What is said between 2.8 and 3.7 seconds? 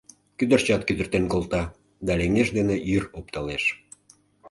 йӱр опталеш...